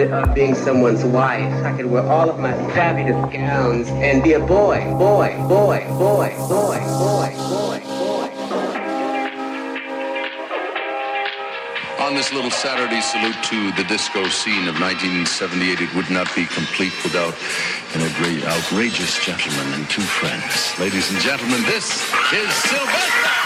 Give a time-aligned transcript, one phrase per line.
[0.00, 1.52] of being someone's wife.
[1.64, 6.34] I could wear all of my fabulous gowns and be a boy, boy, boy, boy,
[6.48, 7.82] boy, boy, boy, boy.
[12.00, 16.46] On this little Saturday salute to the disco scene of 1978, it would not be
[16.46, 17.34] complete without
[17.94, 18.02] an
[18.44, 20.78] outrageous gentleman and two friends.
[20.78, 23.41] Ladies and gentlemen, this is Sylvester!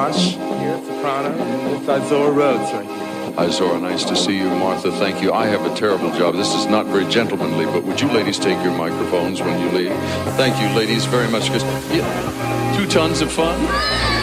[0.00, 3.34] Wash, here at Soprano, and Izora Rhodes right here.
[3.34, 3.78] Hi, Zora.
[3.78, 4.48] Nice to see you.
[4.48, 5.30] Martha, thank you.
[5.30, 6.36] I have a terrible job.
[6.36, 9.92] This is not very gentlemanly, but would you ladies take your microphones when you leave?
[10.40, 11.52] Thank you, ladies, very much.
[11.52, 12.08] Because yeah,
[12.78, 13.60] two tons of fun.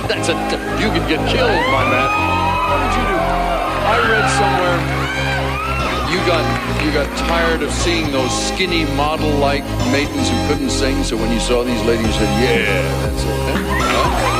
[0.09, 0.35] That's a.
[0.81, 2.09] You could get killed, by that.
[2.73, 3.17] What did you do?
[3.93, 4.77] I read somewhere
[6.09, 6.45] you got
[6.83, 9.63] you got tired of seeing those skinny model-like
[9.93, 11.03] maidens who couldn't sing.
[11.03, 14.36] So when you saw these ladies, you said, "Yeah, that's it." Huh?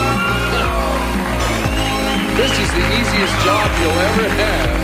[2.38, 4.77] This is the easiest job you'll ever have.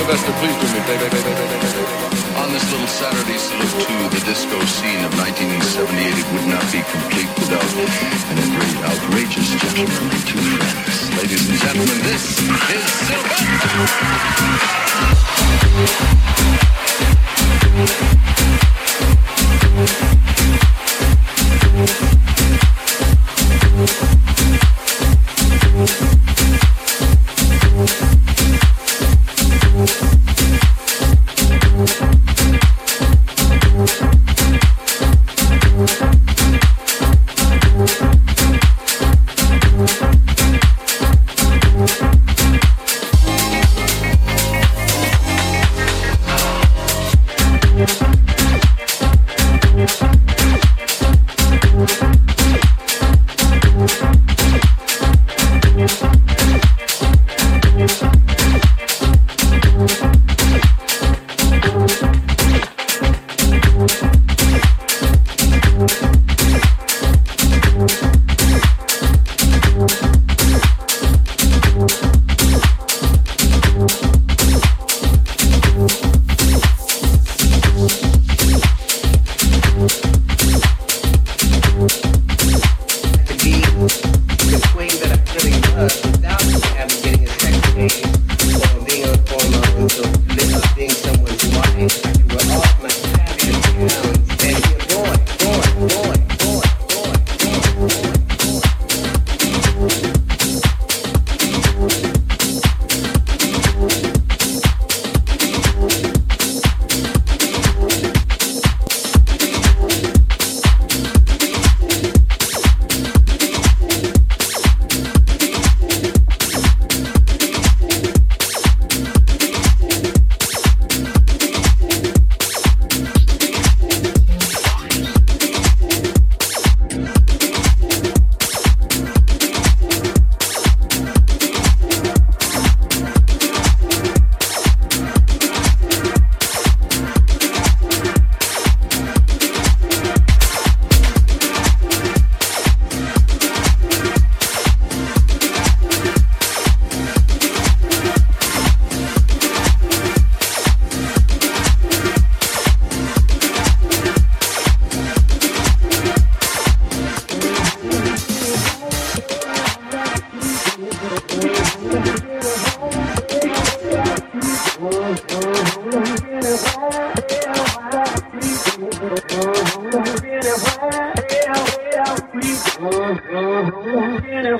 [0.00, 1.12] Sylvester, please do me a.
[2.40, 6.80] On this little Saturday salute to the disco scene of 1978, it would not be
[6.88, 7.68] complete without
[8.32, 11.12] an outra- outrageous gentleman and two friends.
[11.20, 14.24] Ladies and gentlemen, this is Sylvester!
[17.74, 17.90] Thank
[22.02, 22.13] you.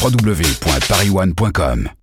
[0.00, 1.99] www.pariwan.com.